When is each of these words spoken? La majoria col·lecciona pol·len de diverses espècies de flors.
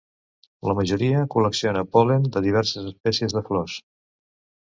La 0.69 0.73
majoria 0.79 1.19
col·lecciona 1.33 1.83
pol·len 1.97 2.25
de 2.37 2.43
diverses 2.47 2.89
espècies 2.93 3.37
de 3.39 3.47
flors. 3.51 3.77